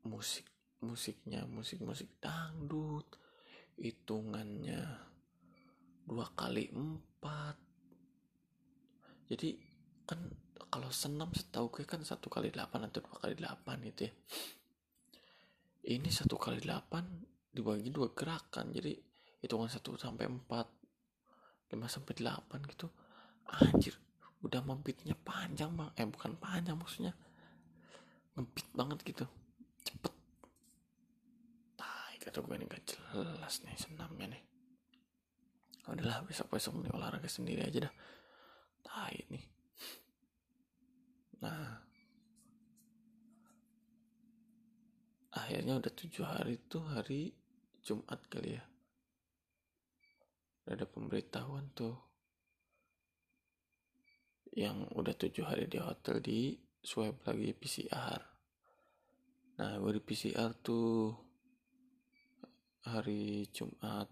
musik 0.08 0.48
musiknya 0.80 1.44
musik 1.44 1.84
musik 1.84 2.08
dangdut. 2.24 3.20
Hitungannya 3.76 5.11
dua 6.12 6.28
kali 6.36 6.68
empat. 6.76 7.56
Jadi 9.32 9.56
kan 10.04 10.20
kalau 10.68 10.92
senam 10.92 11.32
setahu 11.32 11.72
gue 11.72 11.88
kan 11.88 12.04
satu 12.04 12.28
kali 12.28 12.52
delapan 12.52 12.92
atau 12.92 13.00
dua 13.00 13.16
kali 13.16 13.40
delapan 13.40 13.80
gitu 13.88 14.12
ya. 14.12 14.14
Ini 15.96 16.12
satu 16.12 16.36
kali 16.36 16.60
delapan 16.60 17.08
dibagi 17.48 17.96
dua 17.96 18.12
gerakan. 18.12 18.76
Jadi 18.76 18.92
hitungan 19.40 19.72
satu 19.72 19.96
sampai 19.96 20.28
empat 20.28 20.68
lima 21.72 21.88
sampai 21.88 22.12
delapan 22.12 22.60
gitu. 22.68 22.92
Anjir 23.48 23.96
udah 24.44 24.60
membitnya 24.68 25.16
panjang 25.16 25.72
bang. 25.80 25.96
Eh 25.96 26.04
bukan 26.12 26.36
panjang 26.36 26.76
maksudnya. 26.76 27.16
Ngebit 28.36 28.68
banget 28.76 29.00
gitu. 29.08 29.24
Cepet. 29.88 30.14
Tai 31.80 32.16
kata 32.20 32.44
gue 32.44 32.56
ini 32.60 32.68
gak 32.68 32.84
jelas 32.84 33.64
nih 33.64 33.80
senamnya 33.80 34.28
nih 34.28 34.51
udahlah 35.90 36.22
besok 36.28 36.54
besok 36.54 36.78
nih 36.78 36.94
olahraga 36.94 37.26
sendiri 37.26 37.66
aja 37.66 37.90
dah. 37.90 37.96
Tai 38.86 39.16
nih. 39.34 39.46
Nah. 41.42 41.90
Akhirnya 45.32 45.80
udah 45.80 45.94
tujuh 45.96 46.28
hari 46.28 46.60
tuh 46.68 46.84
hari 46.92 47.32
Jumat 47.82 48.20
kali 48.28 48.60
ya. 48.60 48.64
Ada 50.68 50.86
pemberitahuan 50.86 51.72
tuh. 51.72 51.96
Yang 54.52 54.92
udah 54.94 55.16
tujuh 55.16 55.48
hari 55.48 55.72
di 55.72 55.80
hotel 55.80 56.20
di 56.20 56.60
swab 56.82 57.22
lagi 57.30 57.54
PCR 57.54 58.32
nah 59.62 59.78
gue 59.78 60.02
PCR 60.02 60.58
tuh 60.66 61.14
hari 62.82 63.46
Jumat 63.54 64.10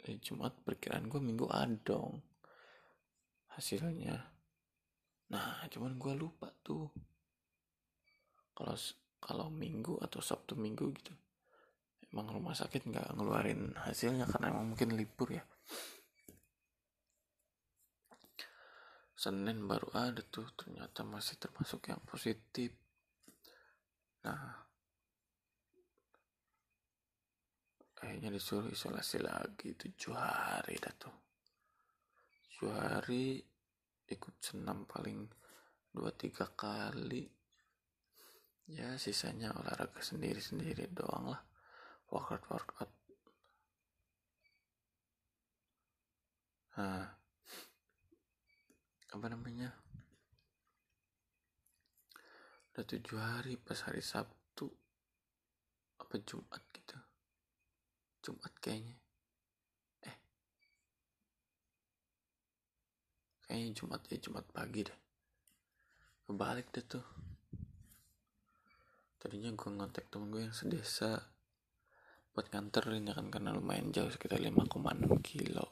hari 0.00 0.16
Jumat 0.24 0.56
perkiraan 0.64 1.12
gue 1.12 1.20
minggu 1.20 1.44
adong 1.52 2.16
hasilnya. 3.52 4.16
Nah 5.28 5.68
cuman 5.68 6.00
gue 6.00 6.12
lupa 6.16 6.48
tuh. 6.64 6.88
Kalau 8.56 8.76
kalau 9.20 9.46
minggu 9.52 10.00
atau 10.00 10.24
sabtu 10.24 10.56
minggu 10.56 10.88
gitu 10.96 11.12
emang 12.10 12.26
rumah 12.26 12.58
sakit 12.58 12.90
nggak 12.90 13.14
ngeluarin 13.14 13.70
hasilnya 13.86 14.26
karena 14.26 14.50
emang 14.50 14.74
mungkin 14.74 14.98
libur 14.98 15.30
ya. 15.30 15.44
Senin 19.14 19.68
baru 19.68 19.92
ada 19.92 20.24
tuh 20.24 20.48
ternyata 20.56 21.04
masih 21.04 21.36
termasuk 21.38 21.92
yang 21.92 22.00
positif. 22.08 22.72
Nah 24.26 24.66
kayaknya 28.00 28.32
disuruh 28.32 28.72
isolasi 28.72 29.20
lagi. 29.20 29.76
Tujuh 29.76 30.16
hari 30.16 30.80
dah 30.80 30.94
tuh. 30.96 31.16
Tujuh 32.48 32.72
hari 32.72 33.36
ikut 34.08 34.34
senam 34.40 34.88
paling 34.88 35.28
dua 35.92 36.08
tiga 36.16 36.48
kali. 36.48 37.28
Ya 38.72 38.96
sisanya 38.96 39.52
olahraga 39.52 40.00
sendiri 40.00 40.40
sendiri 40.40 40.88
doang 40.88 41.36
lah. 41.36 41.42
Workout 42.08 42.44
workout. 42.48 42.90
Nah 46.80 47.04
apa 49.10 49.26
namanya? 49.28 49.68
Udah 52.70 52.84
tujuh 52.86 53.18
hari 53.18 53.58
pas 53.58 53.82
hari 53.84 54.00
Sabtu 54.00 54.70
apa 55.98 56.14
Jumat 56.22 56.69
Jumat 58.20 58.52
kayaknya. 58.60 58.96
Eh. 60.04 60.16
Kayaknya 63.48 63.70
Jumat 63.72 64.00
ya 64.12 64.16
Jumat 64.20 64.46
pagi 64.52 64.80
deh. 64.84 64.98
Kebalik 66.28 66.68
deh 66.70 66.84
tuh. 66.84 67.06
Tadinya 69.20 69.52
gue 69.52 69.68
ngontek 69.68 70.08
temen 70.08 70.32
gue 70.32 70.48
yang 70.48 70.56
sedesa 70.56 71.20
buat 72.30 72.46
nganterin 72.56 73.10
ya 73.10 73.12
kan 73.12 73.28
karena 73.28 73.52
lumayan 73.52 73.90
jauh 73.90 74.08
sekitar 74.08 74.40
5,6 74.40 75.12
kilo. 75.20 75.66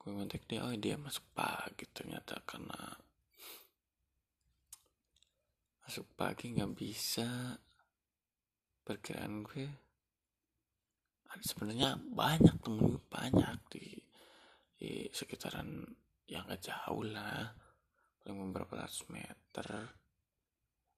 Gue 0.00 0.10
ngontek 0.16 0.48
dia 0.48 0.64
oh 0.64 0.74
dia 0.74 0.96
masuk 0.96 1.22
pagi 1.36 1.84
ternyata 1.92 2.40
karena 2.42 2.78
masuk 5.84 6.06
pagi 6.16 6.54
nggak 6.56 6.72
bisa. 6.74 7.58
Perkiraan 8.82 9.46
gue 9.46 9.89
sebenarnya 11.38 11.94
banyak 12.10 12.56
temen 12.58 12.98
banyak 13.06 13.58
di 13.70 13.86
di 14.80 15.06
sekitaran 15.12 15.86
yang 16.26 16.48
gak 16.48 16.72
jauh 16.72 17.04
lah 17.04 17.52
paling 18.20 18.50
beberapa 18.50 18.80
ratus 18.80 19.06
meter 19.12 19.68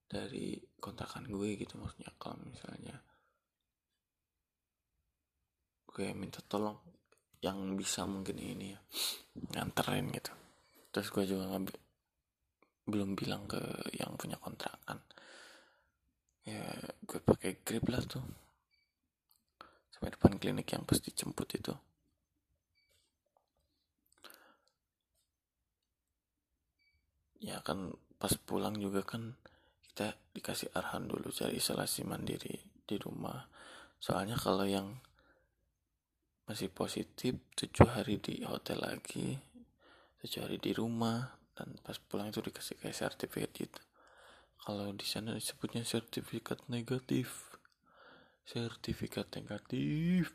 dari 0.06 0.60
kontrakan 0.76 1.24
gue 1.24 1.56
gitu 1.56 1.80
maksudnya. 1.80 2.12
Kalau 2.20 2.36
misalnya 2.44 2.96
gue 5.88 6.08
minta 6.12 6.40
tolong 6.44 6.76
yang 7.42 7.74
bisa 7.74 8.04
mungkin 8.04 8.36
ini 8.38 8.76
ya 8.76 8.80
nganterin 9.56 10.12
gitu. 10.12 10.32
Terus 10.92 11.08
gue 11.08 11.24
juga 11.24 11.48
nggak 11.48 11.74
belum 12.86 13.16
bilang 13.16 13.48
ke 13.48 13.60
yang 13.96 14.12
punya 14.20 14.36
kontrakan. 14.36 15.00
Ya 16.44 16.62
gue 17.02 17.20
pakai 17.22 17.64
grip 17.64 17.88
lah 17.88 18.02
tuh 18.04 18.41
sampai 20.02 20.34
klinik 20.42 20.66
yang 20.74 20.82
pasti 20.82 21.14
jemput 21.14 21.46
itu. 21.54 21.70
Ya 27.38 27.62
kan 27.62 27.94
pas 28.18 28.34
pulang 28.34 28.74
juga 28.74 29.06
kan 29.06 29.38
kita 29.86 30.18
dikasih 30.34 30.74
arahan 30.74 31.06
dulu 31.06 31.30
cari 31.30 31.62
isolasi 31.62 32.02
mandiri 32.02 32.58
di 32.82 32.98
rumah. 32.98 33.46
Soalnya 34.02 34.34
kalau 34.34 34.66
yang 34.66 34.98
masih 36.50 36.66
positif 36.74 37.38
tujuh 37.54 37.86
hari 37.86 38.18
di 38.18 38.42
hotel 38.42 38.82
lagi 38.82 39.38
tujuh 40.18 40.42
hari 40.42 40.58
di 40.58 40.74
rumah 40.74 41.30
dan 41.54 41.78
pas 41.86 41.98
pulang 42.02 42.34
itu 42.34 42.42
dikasih 42.42 42.74
kayak 42.82 42.98
sertifikat 42.98 43.50
gitu. 43.54 43.82
Kalau 44.62 44.90
di 44.94 45.06
sana 45.06 45.34
disebutnya 45.34 45.86
sertifikat 45.86 46.66
negatif 46.66 47.51
sertifikat 48.42 49.30
negatif. 49.38 50.34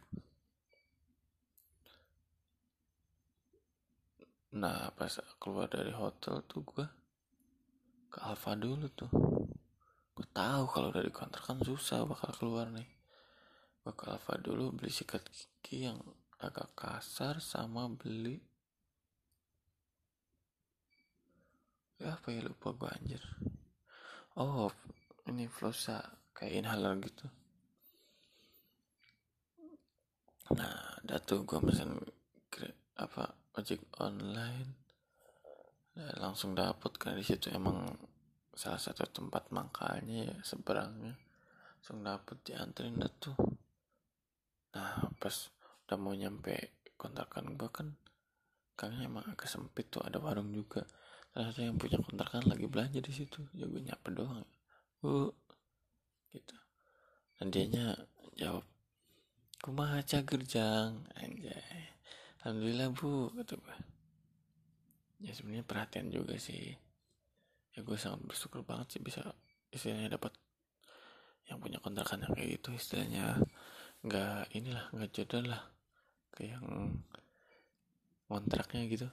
Nah 4.58 4.90
pas 4.96 5.12
keluar 5.38 5.68
dari 5.68 5.92
hotel 5.92 6.42
tuh 6.48 6.64
gue 6.64 6.86
ke 8.08 8.20
Alfa 8.24 8.56
dulu 8.56 8.88
tuh. 8.96 9.12
Gue 10.16 10.28
tahu 10.34 10.64
kalau 10.72 10.90
dari 10.90 11.12
kontrakan 11.14 11.62
susah 11.62 12.08
bakal 12.08 12.34
keluar 12.34 12.72
nih. 12.72 12.88
Gue 13.84 13.94
ke 13.94 14.08
Alfa 14.08 14.40
dulu 14.40 14.74
beli 14.74 14.90
sikat 14.90 15.28
gigi 15.30 15.86
yang 15.86 16.00
agak 16.42 16.74
kasar 16.78 17.42
sama 17.42 17.90
beli 17.90 18.38
ya 21.98 22.14
apa 22.14 22.30
ya 22.30 22.46
lupa 22.46 22.78
gue 22.78 22.90
anjir. 22.94 23.24
Oh 24.38 24.70
ini 25.26 25.50
flosa 25.50 26.06
kayak 26.38 26.62
inhaler 26.62 26.94
gitu 27.02 27.26
nah 30.56 31.00
datu 31.04 31.44
gue 31.44 31.60
pesen 31.60 31.98
apa 32.98 33.30
ojek 33.58 33.82
online. 34.02 34.74
Nah, 35.98 36.14
langsung 36.22 36.54
dapet 36.54 36.94
kan 36.98 37.18
di 37.18 37.26
situ 37.26 37.50
emang 37.54 37.90
salah 38.54 38.82
satu 38.82 39.06
tempat 39.10 39.50
mangkalnya 39.54 40.34
ya 40.34 40.38
seberangnya. 40.42 41.14
Langsung 41.78 42.02
dapet 42.02 42.38
dianterin 42.46 42.98
datu 42.98 43.34
nah 44.76 45.10
pas 45.18 45.34
udah 45.88 45.98
mau 45.98 46.14
nyampe 46.14 46.54
kontrakan 47.00 47.58
gue 47.58 47.70
kan 47.72 47.88
kayaknya 48.78 49.10
emang 49.10 49.26
agak 49.26 49.50
sempit 49.50 49.90
tuh 49.90 50.06
ada 50.06 50.22
warung 50.22 50.54
juga. 50.54 50.86
Salah 51.34 51.50
satu 51.54 51.66
yang 51.66 51.78
punya 51.82 51.98
kontrakan 52.02 52.46
lagi 52.46 52.66
belanja 52.70 53.00
di 53.02 53.14
situ 53.14 53.42
ya 53.58 53.66
gue 53.66 53.82
nyapa 53.82 54.10
doang. 54.14 54.46
Bu 55.02 55.34
gitu. 56.34 56.58
Dan 57.38 57.54
dianya 57.54 57.94
jawab 58.38 58.66
kumaha 59.62 60.00
cager 60.06 60.42
jang 60.46 61.06
anjay. 61.18 61.92
Alhamdulillah 62.44 62.94
bu 62.94 63.34
kata 63.34 63.58
gue 63.58 63.78
ya 65.22 65.34
sebenarnya 65.34 65.66
perhatian 65.66 66.14
juga 66.14 66.38
sih. 66.38 66.74
Ya 67.74 67.86
gue 67.86 67.98
sangat 67.98 68.22
bersyukur 68.26 68.62
banget 68.66 68.98
sih 68.98 69.02
bisa 69.02 69.22
istilahnya 69.74 70.18
dapat 70.18 70.34
yang 71.50 71.62
punya 71.62 71.82
kontrakan 71.82 72.26
yang 72.26 72.34
kayak 72.34 72.62
gitu. 72.62 72.70
Istilahnya 72.78 73.42
nggak 74.06 74.54
inilah 74.54 74.86
nggak 74.94 75.12
jodoh 75.14 75.44
lah. 75.46 75.64
Ke 76.32 76.54
yang 76.54 76.66
kontraknya 78.30 78.86
gitu. 78.86 79.10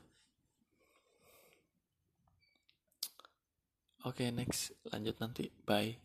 Oke 4.05 4.29
okay, 4.29 4.29
next. 4.29 4.77
Lanjut 4.93 5.17
nanti. 5.17 5.49
Bye 5.65 6.04